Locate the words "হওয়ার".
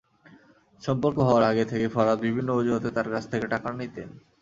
1.19-1.43